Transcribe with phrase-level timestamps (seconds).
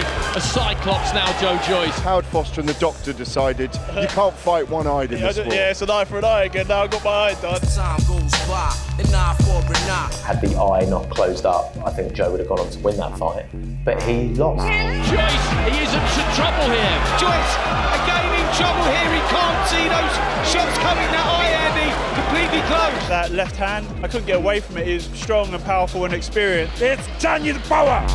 [0.00, 1.98] Practically a cyclops now, Joe Joyce.
[2.00, 5.54] Howard Foster and the doctor decided you can't fight one-eyed in Yeah, this sport.
[5.54, 6.68] yeah, it's an eye for an eye again.
[6.68, 7.60] Now I've got my eye done.
[7.60, 10.10] Time goes by, an eye for an eye.
[10.24, 12.96] Had the eye not closed up, I think Joe would have gone on to win
[12.96, 13.46] that fight.
[13.84, 14.64] But he lost.
[15.10, 16.98] Joyce, he is in trouble here.
[17.20, 17.52] Joyce
[18.00, 19.10] again in trouble here.
[19.12, 20.14] He can't see those
[20.48, 21.08] shots coming.
[21.12, 23.08] That eye, Andy, completely closed.
[23.10, 24.86] That left hand, I couldn't get away from it.
[24.86, 26.80] He's strong and powerful and experienced.
[26.80, 28.06] It's Daniel Power.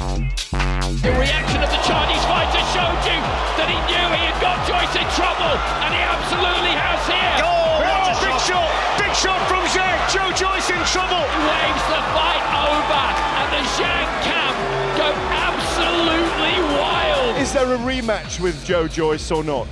[0.87, 3.19] The reaction of the Chinese fighter showed you
[3.59, 5.51] that he knew he had got Joyce in trouble,
[5.83, 7.43] and he absolutely has here.
[7.43, 7.83] Oh,
[8.23, 8.39] big shot.
[8.47, 8.71] shot.
[8.95, 9.99] Big shot from Zhang.
[10.07, 11.19] Joe Joyce in trouble.
[11.19, 12.39] Waves the fight
[12.71, 13.03] over,
[13.35, 14.55] and the Zhang camp
[14.95, 17.35] go absolutely wild.
[17.35, 19.67] Is there a rematch with Joe Joyce or not?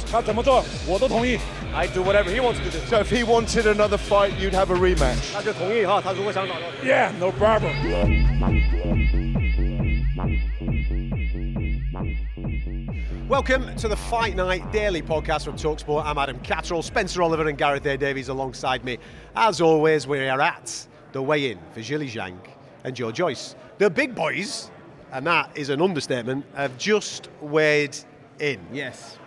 [1.74, 2.80] I do whatever he wants to do.
[2.88, 5.34] So if he wanted another fight, you'd have a rematch?
[6.84, 7.74] Yeah, no problem.
[13.28, 16.06] Welcome to the Fight Night Daily podcast from Talksport.
[16.06, 17.98] I'm Adam Catterall, Spencer Oliver, and Gareth A.
[17.98, 19.00] Davies alongside me.
[19.36, 22.38] As always, we are at the weigh in for Zhilei Zhang
[22.84, 23.56] and Joe Joyce.
[23.80, 24.70] The big boys,
[25.12, 27.98] and that is an understatement, have just weighed
[28.38, 28.60] in.
[28.72, 29.18] Yes.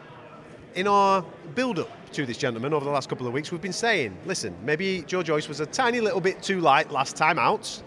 [0.76, 1.25] In our
[1.56, 4.54] build up to this gentleman over the last couple of weeks, we've been saying, listen,
[4.62, 7.82] maybe Joe Joyce was a tiny little bit too light last time out.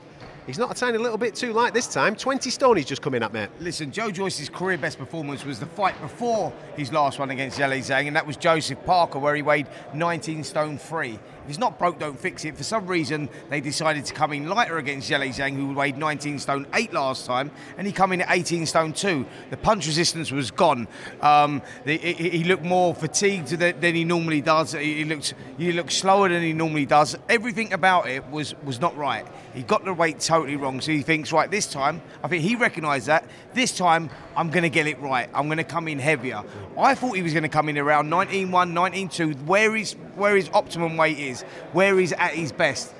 [0.47, 2.15] He's not a tiny little bit too light this time.
[2.15, 3.61] 20 stone he's just coming up, at, mate.
[3.63, 7.79] Listen, Joe Joyce's career best performance was the fight before his last one against Zhilei
[7.79, 11.19] Zhang, and that was Joseph Parker, where he weighed 19 stone three.
[11.43, 12.55] If it's not broke, don't fix it.
[12.55, 16.39] For some reason, they decided to come in lighter against Zhilei Zhang, who weighed 19
[16.39, 19.25] stone eight last time, and he come in at 18 stone two.
[19.49, 20.87] The punch resistance was gone.
[21.21, 24.73] Um, the, he, he looked more fatigued than, he normally does.
[24.73, 27.17] He he looked he looked slower than he normally does.
[27.29, 29.25] Everything about it was was not right.
[29.53, 30.79] He got the weight totally wrong.
[30.79, 33.25] So he thinks, right, this time, I think he recognised that.
[33.53, 35.29] This time, I'm going to get it right.
[35.33, 36.41] I'm going to come in heavier.
[36.77, 40.49] I thought he was going to come in around 19.1, 19.2, where his where his
[40.53, 41.40] optimum weight is,
[41.73, 42.93] where he's at his best.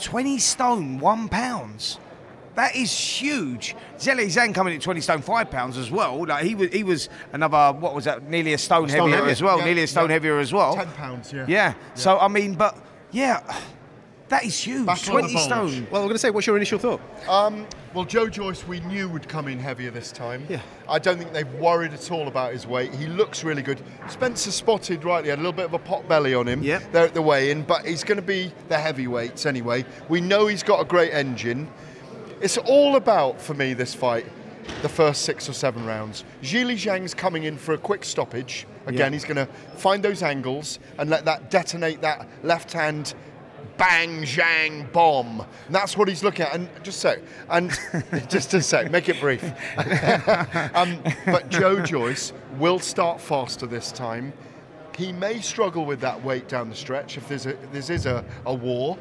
[0.00, 1.98] 20 stone, one pounds.
[2.54, 3.76] That is huge.
[3.98, 6.26] Zhilei Zhang coming at 20 stone, five pounds as well.
[6.26, 9.30] Like he was, he was another, what was that, nearly a stone, Stone heavier heavier,
[9.30, 9.58] as well.
[9.58, 10.14] yeah, nearly a stone yeah.
[10.14, 10.74] heavier as well.
[10.74, 11.44] 10 pounds, yeah.
[11.46, 11.74] Yeah.
[11.94, 12.78] So, I mean, but
[13.10, 13.42] yeah,
[14.28, 14.86] that is huge.
[14.86, 15.86] Battle of the 20 stone.
[15.90, 17.00] Well, we're going to say, what's your initial thought?
[17.28, 20.44] Um, well, Joe Joyce, we knew would come in heavier this time.
[20.48, 20.60] Yeah.
[20.88, 22.92] I don't think they've worried at all about his weight.
[22.94, 23.80] He looks really good.
[24.08, 26.92] Spencer spotted rightly, had a little bit of a pot belly on him Yep.
[26.92, 29.84] there at the weigh-in, but he's going to be the heavyweights anyway.
[30.08, 31.68] We know he's got a great engine.
[32.40, 34.26] It's all about, for me, this fight,
[34.82, 36.24] the first six or seven rounds.
[36.42, 38.66] Zhilei Zhang's coming in for a quick stoppage.
[38.86, 43.14] Again, he's going to find those angles and let that detonate that left hand
[43.76, 45.40] bang, zhang, bomb.
[45.66, 46.54] And that's what he's looking at.
[46.54, 47.70] And just sec, and
[48.28, 49.44] just a sec, make it brief.
[50.74, 54.32] um, but Joe Joyce will start faster this time.
[54.96, 58.24] He may struggle with that weight down the stretch if there's a, this is a,
[58.46, 58.96] a war.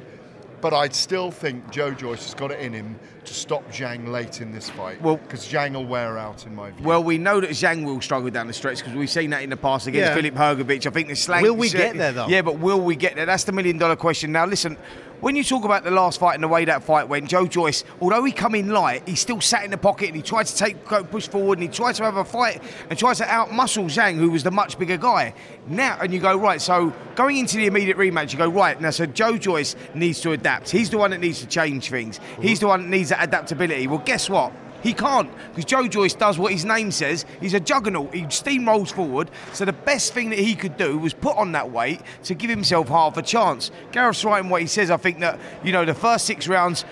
[0.62, 4.42] But I'd still think Joe Joyce has got it in him to stop Zhang late
[4.42, 5.02] in this fight.
[5.02, 6.86] Well- because Zhang will wear out, in my view.
[6.86, 9.50] Well, we know that Zhang will struggle down the stretch because we've seen that in
[9.50, 10.16] the past against Yeah.
[10.16, 10.86] Filip Hrgovic.
[10.86, 11.42] I think the slang.
[11.44, 12.28] Will we get there, though?
[12.28, 13.26] Yeah, but will we get there?
[13.26, 14.32] That's the million dollar question.
[14.32, 14.78] Now, listen,
[15.26, 17.84] when you talk about the last fight and the way that fight went, Joe Joyce,
[18.00, 20.56] although he come in light, he still sat in the pocket and he tried to
[20.56, 22.62] take push forward and he tried to have a fight
[22.92, 25.34] and tried to out muscle Zhang, who was the much bigger guy.
[25.66, 26.62] Now, and you go right.
[26.62, 28.92] So going into the immediate rematch, you go right now.
[28.92, 30.70] So Joe Joyce needs to adapt.
[30.70, 32.20] He's the one that needs to change things.
[32.40, 33.88] He's the one that needs that adaptability.
[33.88, 34.54] Well, guess what?
[34.86, 37.26] He can't because Joe Joyce does what his name says.
[37.42, 38.14] He's a juggernaut.
[38.14, 39.32] He steamrolls forward.
[39.52, 42.52] So the best thing that he could do was put on that weight to give
[42.52, 43.72] himself half a chance.
[43.92, 44.92] Gareth's right in what he says.
[44.92, 46.86] I think that you know the first six rounds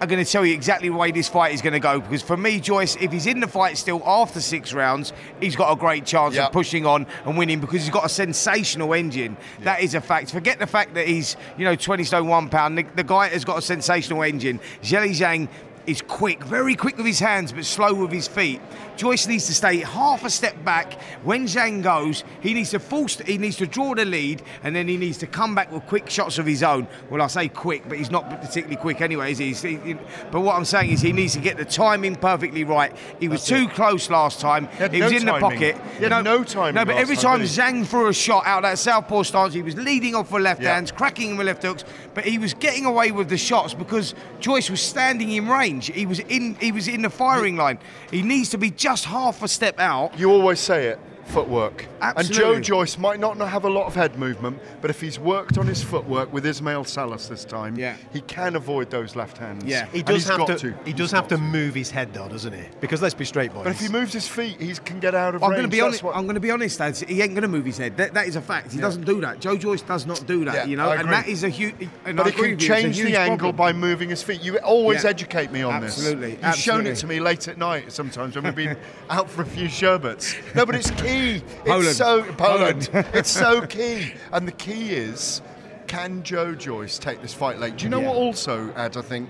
[0.00, 2.00] are going to tell you exactly the way this fight is going to go.
[2.00, 5.70] Because for me, Joyce, if he's in the fight still after six rounds, he's got
[5.70, 6.46] a great chance Yep.
[6.46, 9.36] of pushing on and winning because he's got a sensational engine.
[9.60, 10.30] That is a fact.
[10.32, 12.78] Forget the fact that he's, you know, 20 stone one pound.
[12.78, 14.58] The, the guy has got a sensational engine.
[14.82, 15.48] Zhilei Zhang
[15.86, 18.60] is quick, very quick with his hands, but slow with his feet.
[18.96, 21.00] Joyce needs to stay half a step back.
[21.24, 24.88] When Zhang goes, he needs to force, he needs to draw the lead, and then
[24.88, 26.86] he needs to come back with quick shots of his own.
[27.08, 29.54] Well, I say quick, but he's not particularly quick anyway, is he?
[29.54, 29.96] He-
[30.30, 32.94] but what I'm saying is he needs to get the timing perfectly right.
[33.18, 34.68] He was too close last time.
[34.68, 35.76] He, had was no in the pocket.
[35.98, 36.74] He had no time.
[36.74, 37.46] No, but every time, time?
[37.46, 40.74] Zhang threw a shot out that southpaw stance, he was leading off with left Yeah.
[40.74, 44.14] hands, cracking him with left hooks, but he was getting away with the shots because
[44.40, 45.79] Joyce was standing in range.
[45.88, 47.78] He was in he was in the firing line.
[48.10, 50.18] He needs to be just half a step out.
[50.18, 50.98] You always say it,
[51.30, 51.86] footwork.
[52.00, 55.58] And Joe Joyce might not have a lot of head movement, but if he's worked
[55.58, 57.96] on his footwork with Ismail Salas this time, Yeah.
[58.12, 59.64] he can avoid those left hands.
[59.64, 59.86] Yeah.
[59.92, 62.52] He does have got to, He does got have to move his head though, doesn't
[62.52, 62.64] he?
[62.80, 63.64] Because let's be straight, boys.
[63.64, 65.58] But if he moves his feet, he can get out of I'm range.
[65.60, 66.04] going to be honest.
[66.04, 67.00] I'm going to be honest, lads.
[67.00, 67.96] He ain't going to move his head.
[67.96, 68.72] That, that is a fact.
[68.72, 69.40] He doesn't do that.
[69.40, 70.54] Joe Joyce does not do that.
[70.54, 71.74] Yeah, you know, and that is a huge.
[72.04, 73.56] But I he can with you, it's a change huge the angle problem.
[73.56, 74.42] by moving his feet.
[74.42, 75.10] You always Yeah.
[75.10, 76.44] educate me on Absolutely, this.
[76.44, 78.76] You've shown it to me late at night sometimes when we've been
[79.10, 80.34] out for a few sherbets.
[80.54, 81.19] No, but it's key.
[81.20, 81.96] It's Poland.
[81.96, 82.88] so Poland.
[82.92, 83.08] Poland.
[83.14, 84.12] it's so key.
[84.32, 85.42] And the key is
[85.86, 87.76] can Joe Joyce take this fight late?
[87.76, 88.08] Do you know Yeah.
[88.08, 89.28] what also, Ed, I think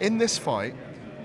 [0.00, 0.74] in this fight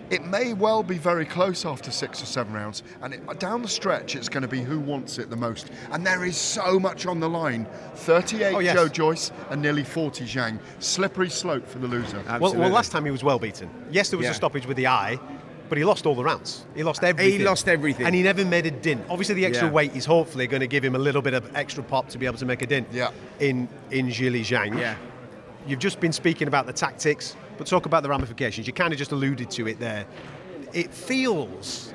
[0.09, 3.67] it may well be very close after six or seven rounds, and it, down the
[3.69, 5.71] stretch, it's going to be who wants it the most.
[5.93, 8.75] And there is so much on the line 38 Oh, yes.
[8.75, 10.59] Joe Joyce and nearly 40 Zhang.
[10.79, 12.21] Slippery slope for the loser.
[12.41, 13.69] well, well, last time he was well beaten.
[13.89, 14.31] Yes, there was Yeah.
[14.31, 15.17] a stoppage with the eye,
[15.71, 16.65] but he lost all the rounds.
[16.75, 17.39] He lost everything.
[17.39, 18.05] He lost everything.
[18.05, 19.05] And he never made a dint.
[19.09, 19.73] Obviously, the extra Yeah.
[19.73, 22.25] weight is hopefully going to give him a little bit of extra pop to be
[22.25, 23.11] able to make a dint Yeah.
[23.39, 24.77] in, in Zhilei Zhang.
[24.77, 24.95] Yeah.
[25.65, 28.67] You've just been speaking about the tactics, but talk about the ramifications.
[28.67, 30.03] You kind of just alluded to it there.
[30.73, 31.93] It feels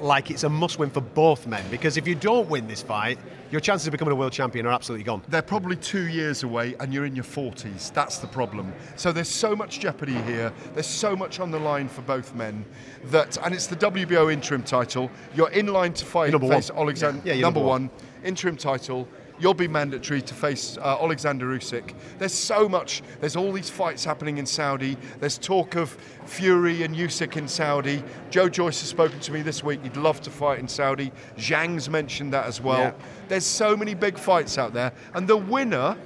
[0.00, 3.18] like it's a must win for both men because if you don't win this fight,
[3.50, 5.22] your chances of becoming a world champion are absolutely gone.
[5.28, 7.92] They're probably two years away, and you're in your 40s.
[7.92, 8.72] That's the problem.
[8.96, 10.52] So there's so much jeopardy here.
[10.74, 12.64] There's so much on the line for both men
[13.04, 15.10] that, and it's the WBO interim title.
[15.34, 16.82] You're in line to fight number face one.
[16.82, 17.20] Alexander.
[17.24, 17.88] Yeah, you're number, number one.
[17.88, 18.24] one.
[18.24, 19.08] interim title.
[19.40, 21.94] You'll be mandatory to face uh, Alexander Usyk.
[22.18, 23.02] There's so much.
[23.20, 24.96] There's all these fights happening in Saudi.
[25.18, 25.90] There's talk of
[26.26, 28.02] Fury and Usyk in Saudi.
[28.28, 29.82] Joe Joyce has spoken to me this week.
[29.82, 31.10] He'd love to fight in Saudi.
[31.38, 32.78] Zhang's mentioned that as well.
[32.80, 32.92] Yeah.
[33.28, 35.96] There's so many big fights out there, and the winner.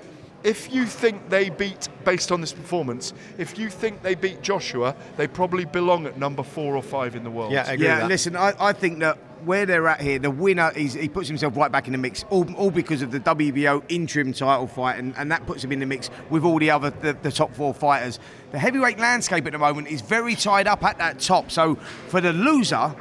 [0.44, 4.94] If you think they beat, based on this performance, if you think they beat Joshua,
[5.16, 7.50] they probably belong at number four or five in the world.
[7.50, 8.08] Yeah, I agree with Yeah, that.
[8.08, 9.16] listen, I, I think that
[9.46, 12.52] where they're at here, the winner he puts himself right back in the mix, all,
[12.54, 15.86] all because of the WBO interim title fight, and, and that puts him in the
[15.86, 18.18] mix with all the other the, the top four fighters.
[18.52, 21.50] The heavyweight landscape at the moment is very tied up at that top.
[21.50, 21.76] So
[22.08, 22.94] for the loser.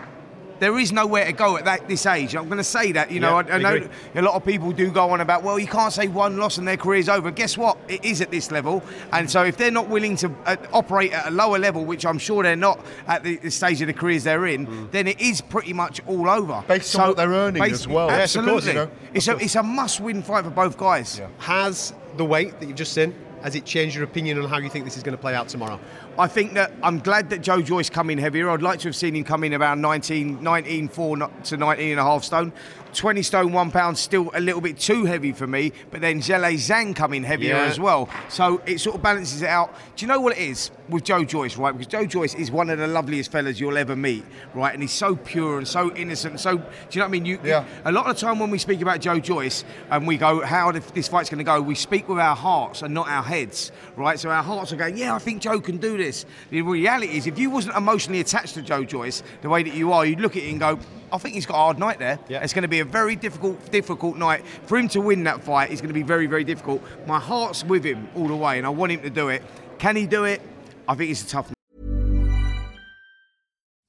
[0.63, 2.36] There is nowhere to go at that this age.
[2.38, 3.12] I'm going to say that.
[3.12, 3.89] You know, Yeah, I, I know agree.
[4.15, 6.65] a lot of people do go on about, well, you can't say one loss and
[6.65, 7.31] their career's over.
[7.31, 7.77] Guess what?
[7.89, 8.81] It is at this level.
[9.12, 12.18] And so if they're not willing to uh, operate at a lower level, which I'm
[12.18, 15.42] sure they're not at the, the stage of the careers they're in, then it is
[15.42, 16.63] pretty much all over.
[16.65, 18.07] Based on what they're earning as well.
[18.07, 18.51] Yes, of Absolutely.
[18.54, 18.92] course, you know.
[19.13, 21.20] It's, a, it's a must-win fight for both guys.
[21.39, 24.69] Has the weight that you've just seen, has it changed your opinion on how you
[24.69, 25.79] think this is going to play out tomorrow?
[26.17, 28.50] I think that I'm glad that Joe Joyce come in heavier.
[28.50, 32.00] I'd like to have seen him come in around 19, 19 4 to 19 and
[32.00, 32.53] a half stone.
[32.93, 35.71] 20 stone, one pound, still a little bit too heavy for me.
[35.91, 37.63] But then Zhilei Zhang come in heavier Yeah.
[37.65, 38.09] as well.
[38.29, 39.73] So it sort of balances it out.
[39.95, 41.71] Do you know what it is with Joe Joyce, right?
[41.71, 44.23] Because Joe Joyce is one of the loveliest fellas you'll ever meet,
[44.53, 44.73] right?
[44.73, 46.39] And he's so pure and so innocent.
[46.39, 47.25] So, do you know what I mean?
[47.25, 47.63] You, Yeah.
[47.85, 50.71] a lot of the time when we speak about Joe Joyce and we go, how
[50.71, 54.19] this fight's going to go, we speak with our hearts and not our heads, right?
[54.19, 56.25] So our hearts are going, yeah, I think Joe can do this.
[56.50, 59.93] The reality is, if you wasn't emotionally attached to Joe Joyce the way that you
[59.93, 60.79] are, you'd look at it and go,
[61.13, 62.17] I think he's got a hard night there.
[62.27, 62.43] Yeah.
[62.43, 65.72] It's going to be a very difficult, difficult night for him to win that fight.
[65.72, 66.82] It's going to be very, very difficult.
[67.05, 69.43] My heart's with him all the way, and I want him to do it.
[69.77, 70.41] Can he do it?
[70.88, 71.53] I think it's a tough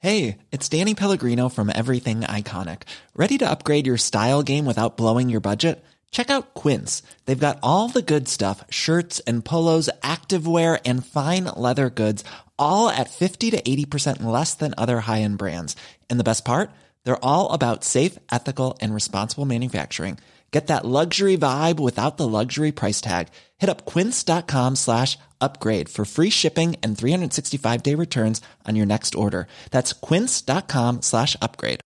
[0.00, 2.82] Hey, it's Danny Pellegrino from Everything Iconic.
[3.16, 5.82] Ready to upgrade your style game without blowing your budget?
[6.10, 7.02] Check out Quince.
[7.24, 12.22] They've got all the good stuff shirts and polos, activewear, and fine leather goods,
[12.58, 15.74] all at 50 to 80% less than other high end brands.
[16.10, 16.70] And the best part?
[17.04, 20.18] They're all about safe, ethical, and responsible manufacturing.
[20.54, 23.26] Get that luxury vibe without the luxury price tag.
[23.58, 29.16] Hit up quince.com slash upgrade for free shipping and 365 day returns on your next
[29.16, 29.48] order.
[29.70, 31.80] That's quince.com slash upgrade.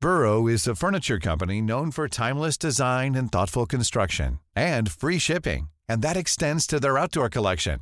[0.00, 5.70] Burrow is a furniture company known for timeless design and thoughtful construction and free shipping.
[5.88, 7.80] And that extends to their outdoor collection.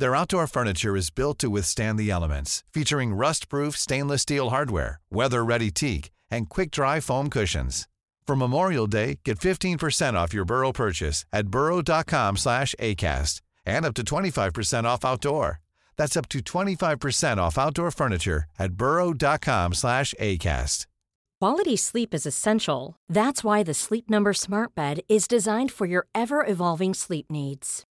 [0.00, 5.70] Their outdoor furniture is built to withstand the elements, featuring rust-proof stainless steel hardware, weather-ready
[5.70, 7.86] teak, and quick-dry foam cushions.
[8.26, 13.92] For Memorial Day, get 15% off your Burrow purchase at burrow.com slash ACAST and up
[13.96, 15.60] to 25% off outdoor.
[15.98, 20.86] That's up to 25% off outdoor furniture at burrow.com slash ACAST.
[21.42, 22.96] Quality sleep is essential.
[23.06, 27.84] That's why the Sleep Number Smart Bed is designed for your ever evolving sleep needs.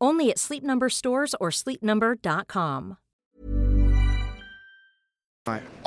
[0.00, 2.96] Only at Sleep Number stores or sleepnumber.com.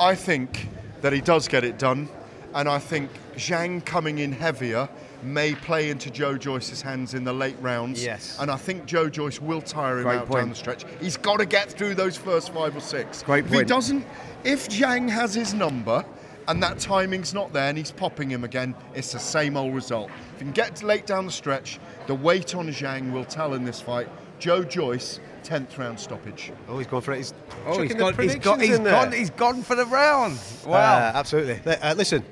[0.00, 0.66] I think
[1.02, 2.08] that he does get it done,
[2.52, 4.88] and I think Zhang coming in heavier
[5.22, 8.04] may play into Joe Joyce's hands in the late rounds.
[8.04, 8.36] Yes.
[8.40, 10.40] And I think Joe Joyce will tire him Great out point.
[10.40, 10.84] down the stretch.
[11.00, 13.22] He's got to get through those first five or six.
[13.22, 13.68] Great If he point.
[13.68, 14.04] doesn't,
[14.42, 16.04] if Zhang has his number
[16.48, 20.10] and that timing's not there and he's popping him again, it's the same old result.
[20.34, 23.64] If he can get late down the stretch, the weight on Zhang will tell in
[23.64, 24.08] this fight.
[24.38, 26.52] Joe Joyce, 10th round stoppage.
[26.68, 27.18] Oh, he's gone for it.
[27.18, 27.34] He's
[27.64, 30.38] Oh, he's chucking gone, he's, got, he's, gone, he's gone for the round.
[30.66, 30.78] Wow.
[30.78, 31.60] Uh, absolutely.
[31.64, 32.24] Uh, listen,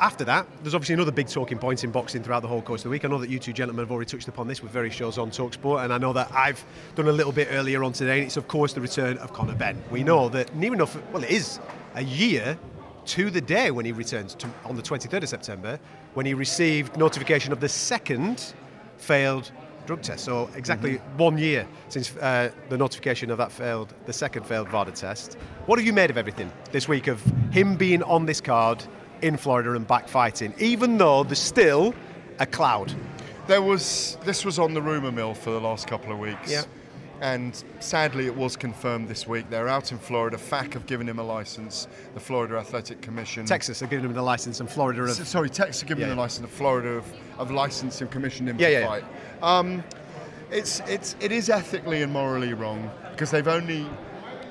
[0.00, 2.84] after that, there's obviously another big talking point in boxing throughout the whole course of
[2.84, 3.04] the week.
[3.04, 5.30] I know that you two gentlemen have already touched upon this with various shows on
[5.30, 6.64] Talksport, and I know that I've
[6.96, 9.54] done a little bit earlier on today, and it's, of course, the return of Conor
[9.54, 9.80] Benn.
[9.92, 11.60] We know that near enough, well, it is
[11.94, 12.58] a year
[13.06, 15.78] to the day when he returns to, on the 23rd of September,
[16.14, 18.54] when he received notification of the second
[18.98, 19.50] failed
[19.86, 20.24] drug test.
[20.24, 24.92] So exactly one year since uh, the notification of that failed, the second failed VADA
[24.92, 25.34] test.
[25.66, 28.84] What have you made of everything this week of him being on this card
[29.22, 31.94] in Florida and back fighting, even though there's still
[32.38, 32.94] a cloud?
[33.48, 36.50] There was this was on the rumour mill for the last couple of weeks.
[36.50, 36.62] Yeah.
[37.22, 39.48] And sadly, it was confirmed this week.
[39.48, 40.36] They're out in Florida.
[40.36, 41.86] FAC have given him a license.
[42.14, 43.46] The Florida Athletic Commission.
[43.46, 45.14] Texas are giving him the license, and Florida have.
[45.28, 46.20] Sorry, Texas have given Yeah, him the yeah.
[46.22, 46.40] license.
[46.46, 48.86] And Florida have, have licensed and commissioned him Yeah, to yeah, yeah.
[48.88, 49.04] fight.
[49.40, 49.84] Um,
[50.50, 53.86] it's it's it is ethically and morally wrong because they've only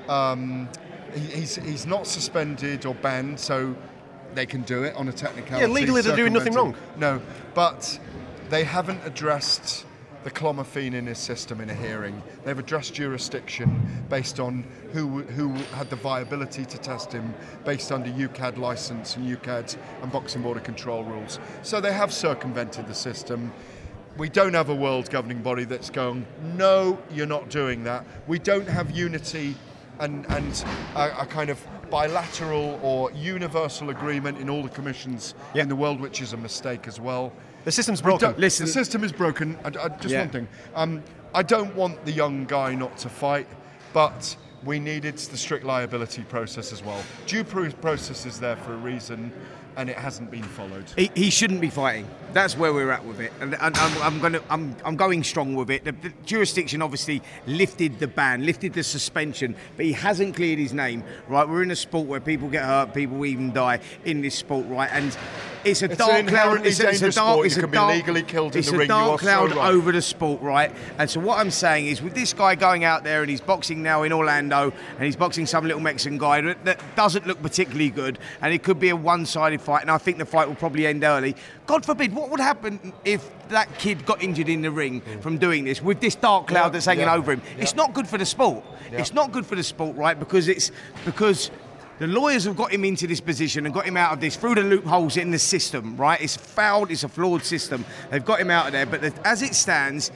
[0.08, 0.66] um,
[1.14, 3.76] he, he's he's not suspended or banned, so
[4.34, 5.66] they can do it on a technicality.
[5.66, 6.74] Yeah, legally they're doing nothing wrong.
[6.96, 7.20] No,
[7.52, 8.00] but
[8.48, 9.84] they haven't addressed
[10.24, 12.22] the clomiphene in his system in a hearing.
[12.44, 18.10] They've addressed jurisdiction based on who who had the viability to test him based under
[18.10, 21.38] UKAD license and UKAD and Boxing Board of Control rules.
[21.62, 23.52] So they have circumvented the system.
[24.18, 28.04] We don't have a world governing body that's going, no, you're not doing that.
[28.26, 29.56] We don't have unity
[30.00, 30.64] and, and
[30.94, 36.00] a, a kind of bilateral or universal agreement in all the commissions in the world,
[36.00, 37.32] which is a mistake as well.
[37.64, 38.34] The system's We broken.
[38.38, 39.56] Listen- the system is broken.
[39.64, 40.20] I, I- just Yeah.
[40.20, 40.48] one thing.
[40.74, 41.02] Um,
[41.34, 43.46] I don't want the young guy not to fight,
[43.92, 47.02] but we needed the strict liability process as well.
[47.26, 49.32] Due process is there for a reason,
[49.76, 50.84] and it hasn't been followed.
[50.96, 52.06] He, he shouldn't be fighting.
[52.32, 55.22] That's where we're at with it, and, and I'm, I'm going to I'm, I'm going
[55.22, 55.84] strong with it.
[55.84, 60.72] The, the jurisdiction obviously lifted the ban, lifted the suspension, but he hasn't cleared his
[60.72, 61.04] name.
[61.28, 64.66] Right, we're in a sport where people get hurt, people even die in this sport.
[64.66, 65.16] Right, and
[65.64, 66.66] it's a It's dark an cloud.
[66.66, 67.34] It's, a- it's a dark.
[67.34, 67.46] sport.
[67.46, 68.80] It's You a be dark, legally killed in the a ring.
[68.82, 69.72] You dark are so cloud right.
[69.74, 70.72] over the sport, right?
[70.98, 73.82] And so what I'm saying is, with this guy going out there and he's boxing
[73.82, 77.90] now in Orlando, and he's boxing some little Mexican guy that, that doesn't look particularly
[77.90, 80.86] good, and it could be a one-sided fight, and I think the fight will probably
[80.86, 81.34] end early.
[81.66, 85.22] God forbid, what would happen if that kid got injured in the ring mm.
[85.22, 87.42] from doing this with this dark cloud Yeah, that's hanging yeah, over him?
[87.56, 87.62] yeah.
[87.62, 88.64] It's not good for the sport.
[88.90, 90.18] It's not good for the sport, right?
[90.18, 90.70] Because it's
[91.04, 91.50] because.
[91.98, 94.56] The lawyers have got him into this position and got him out of this through
[94.56, 96.20] the loopholes in the system, right?
[96.20, 97.84] It's fouled, it's a flawed system.
[98.10, 100.10] They've got him out of there, but the, as it stands,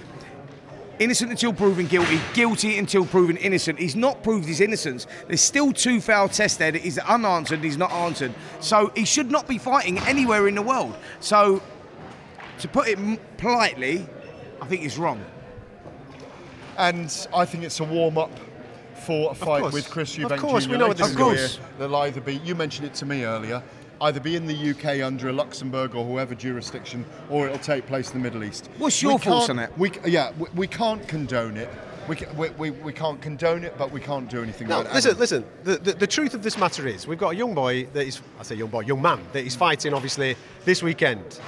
[0.98, 3.78] innocent until proven guilty, guilty until proven innocent.
[3.78, 5.06] He's not proved his innocence.
[5.26, 8.34] There's still two foul tests there that he's unanswered, he's not answered.
[8.60, 10.94] So he should not be fighting anywhere in the world.
[11.20, 11.62] So,
[12.60, 12.98] to put it
[13.36, 14.06] politely,
[14.60, 15.24] I think it's wrong.
[16.78, 18.30] And I think it's a warm up
[18.94, 20.72] for a fight with Chris Eubank Of course, Jr.
[20.72, 21.36] we know what later this in is the going.
[21.36, 21.48] year.
[21.78, 23.62] They'll either be, you mentioned it to me earlier,
[24.00, 28.12] either be in the UK under a Luxembourg or whoever jurisdiction, or it'll take place
[28.12, 28.68] in the Middle East.
[28.78, 29.70] What's your We thoughts on it?
[29.78, 31.68] We, yeah, we, we can't condone it.
[32.08, 34.92] We, ca- we, we, we can't condone it, but we can't do anything No, about
[34.92, 34.94] it.
[34.94, 35.44] listen, listen.
[35.64, 38.20] The, the, the truth of this matter is, we've got a young boy that is,
[38.38, 41.40] I say young boy, young man, that is fighting obviously this weekend.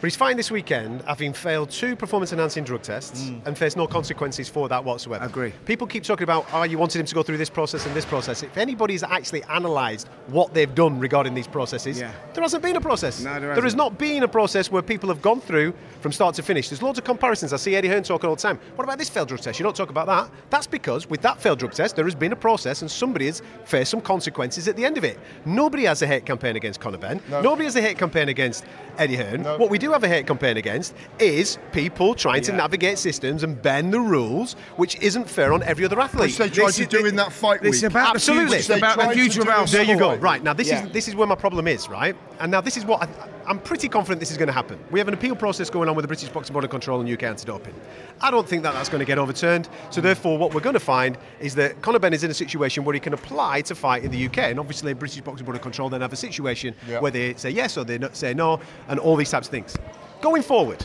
[0.00, 3.86] But he's fine this weekend having failed two performance enhancing drug tests and faced no
[3.86, 5.24] consequences for that whatsoever.
[5.24, 5.28] Mm.
[5.28, 5.52] Agree.
[5.64, 8.04] People keep talking about, oh, you wanted him to go through this process and this
[8.04, 8.42] process.
[8.42, 12.12] If anybody's actually analysed what they've done regarding these processes, Yeah.
[12.34, 13.20] there hasn't been a process.
[13.22, 16.34] No, there there has not been a process where people have gone through from start
[16.34, 16.68] to finish.
[16.68, 17.52] There's loads of comparisons.
[17.54, 18.58] I see Eddie Hearn talking all the time.
[18.74, 19.58] What about this failed drug test?
[19.58, 20.30] You don't talk about that.
[20.50, 23.40] That's because with that failed drug test, there has been a process and somebody has
[23.64, 25.18] faced some consequences at the end of it.
[25.46, 27.20] Nobody has a hate campaign against Conor Benn.
[27.30, 27.40] No.
[27.40, 28.64] Nobody has a hate campaign against
[28.98, 29.42] Eddie Hearn.
[29.42, 29.56] No.
[29.56, 33.60] What we do have a hate campaign against is people trying to navigate systems and
[33.60, 36.22] bend the rules, which isn't fair on every other athlete.
[36.28, 37.90] Which they tried This to is- do in that fight It's week.
[37.90, 38.54] about the future.
[38.54, 40.14] It's about the tried future of our it There you go.
[40.16, 40.84] Right now, this Yeah.
[40.86, 41.88] is this is where my problem is.
[41.88, 43.08] Right, and now this is what I,
[43.46, 44.78] I'm pretty confident this is going to happen.
[44.90, 47.08] We have an appeal process going on with the British Boxing Board of Control and
[47.08, 47.74] UK Anti-Doping.
[48.20, 49.68] I don't think that that's going to get overturned.
[49.90, 52.84] So therefore, what we're going to find is that Conor Benn is in a situation
[52.84, 55.62] where he can apply to fight in the UK, and obviously, British Boxing Board of
[55.62, 57.00] Control then have a situation Yeah.
[57.00, 59.76] where they say yes or they say no, and all these types of things.
[60.20, 60.84] Going forward.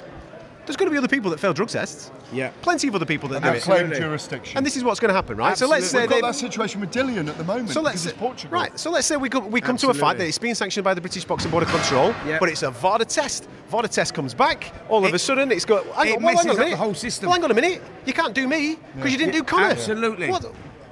[0.65, 2.11] There's going to be other people that fail drug tests.
[2.31, 2.51] Yeah.
[2.61, 3.63] Plenty of other people that And do they it.
[3.63, 4.57] claim jurisdiction.
[4.57, 5.57] And this is what's going to happen, right?
[5.57, 7.71] So let's say We've got they, that situation with Dillian at the moment.
[7.71, 8.53] so let's because it's Portugal.
[8.59, 8.79] right.
[8.79, 10.93] So let's say we come, we come to a fight that it's been sanctioned by
[10.93, 12.37] the British Boxing Board of Control, Yeah.
[12.39, 13.47] but it's a VADA test.
[13.69, 14.71] VADA test comes back.
[14.87, 15.85] All of a sudden, it's got.
[15.87, 16.69] Hang it on, well, hang messes on a up minute.
[16.71, 17.27] the whole system.
[17.27, 17.81] Well, hang on a minute.
[18.05, 19.65] You can't do me because you didn't do Conor.
[19.65, 20.29] Absolutely.
[20.29, 20.45] What?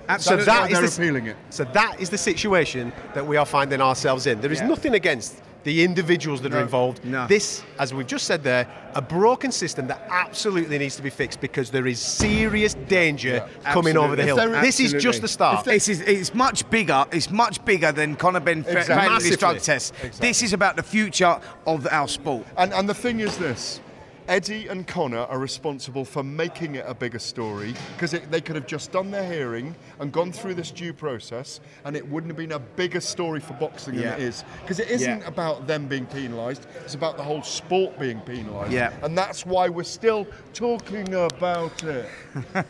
[0.08, 0.46] Absolutely.
[0.46, 1.36] So that is the, it.
[1.52, 4.42] So that is the situation that we are finding ourselves in.
[4.42, 4.68] There is Yeah.
[4.68, 7.04] nothing against the individuals that are involved.
[7.04, 7.28] No.
[7.28, 11.42] This, as we've just said there, a broken system that absolutely needs to be fixed
[11.42, 14.40] because there is serious danger coming over the hill.
[14.40, 14.62] Absolutely.
[14.68, 15.66] This is just the start.
[15.66, 17.06] This is it's much bigger.
[17.12, 18.96] It's much bigger than Conor Benn fa- Exactly.
[19.08, 19.74] failing this drug Massively.
[19.74, 19.94] test.
[19.96, 20.28] Exactly.
[20.28, 22.46] This is about the future of our sport.
[22.58, 23.82] And, and the thing is this
[24.30, 28.68] Eddie and Conor are responsible for making it a bigger story because they could have
[28.68, 32.52] just done their hearing and gone through this due process and it wouldn't have been
[32.52, 34.12] a bigger story for boxing Yeah.
[34.12, 34.44] than it is.
[34.62, 35.28] Because it isn't Yeah.
[35.28, 38.72] about them being penalised, it's about the whole sport being penalised.
[38.72, 38.94] Yeah.
[39.02, 42.08] And that's why we're still talking about it.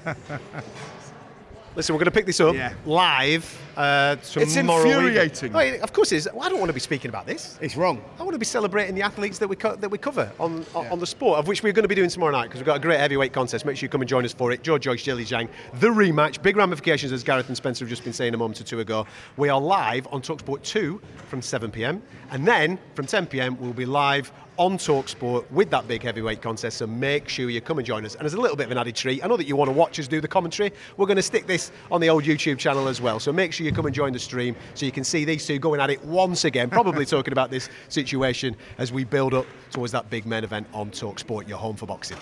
[1.80, 2.74] Listen, we're going to pick this up Yeah.
[2.86, 4.18] live uh, tomorrow.
[4.18, 4.70] It's evening.
[4.70, 5.56] infuriating.
[5.56, 6.28] Oh, yeah, of course, it is.
[6.28, 7.58] I don't want to be speaking about this.
[7.62, 8.04] It's wrong.
[8.20, 10.88] I want to be celebrating the athletes that we co- that we cover on on,
[10.88, 12.76] on the sport, of which we're going to be doing tomorrow night because we've got
[12.76, 13.66] a great heavyweight contest.
[13.66, 14.62] Make sure you come and join us for it.
[14.62, 15.48] George Joyce, Zhilei Zhang,
[15.80, 18.66] the rematch, big ramifications as Gareth and Spencer have just been saying a moment or
[18.66, 19.08] two ago.
[19.38, 22.04] We are live on Talksport 2 from 7 p.m.
[22.32, 23.58] and then from 10 p.m.
[23.58, 26.78] we'll be live on Talksport with that big heavyweight contest.
[26.78, 28.16] So make sure you come and join us.
[28.16, 29.74] And as a little bit of an added treat, I know that you want to
[29.74, 30.72] watch us do the commentary.
[30.98, 33.20] We're going to stick this on the old YouTube channel as well.
[33.20, 35.58] So make sure you come and join the stream so you can see these two
[35.58, 39.94] going at it once again, probably talking about this situation as we build up towards
[39.94, 42.18] that big main event on Talksport, your home for boxing.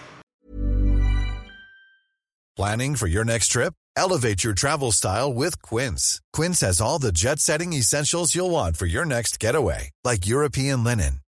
[2.56, 3.74] Planning for your next trip?
[3.96, 6.22] Elevate your travel style with Quince.
[6.34, 10.84] Quince has all the jet setting essentials you'll want for your next getaway, like European
[10.84, 11.20] linen,